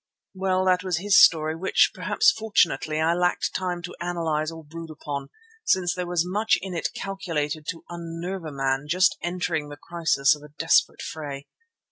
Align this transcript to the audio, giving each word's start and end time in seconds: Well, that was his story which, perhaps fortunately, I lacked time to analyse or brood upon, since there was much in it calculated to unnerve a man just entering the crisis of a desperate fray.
Well, 0.33 0.65
that 0.65 0.83
was 0.83 0.97
his 0.97 1.23
story 1.23 1.55
which, 1.55 1.91
perhaps 1.93 2.31
fortunately, 2.31 2.99
I 2.99 3.13
lacked 3.13 3.53
time 3.53 3.83
to 3.83 3.95
analyse 3.99 4.49
or 4.51 4.63
brood 4.63 4.89
upon, 4.89 5.29
since 5.63 5.93
there 5.93 6.07
was 6.07 6.25
much 6.25 6.57
in 6.59 6.73
it 6.73 6.89
calculated 6.95 7.67
to 7.67 7.85
unnerve 7.87 8.43
a 8.45 8.51
man 8.51 8.85
just 8.87 9.15
entering 9.21 9.69
the 9.69 9.77
crisis 9.77 10.35
of 10.35 10.41
a 10.41 10.55
desperate 10.57 11.03
fray. 11.03 11.45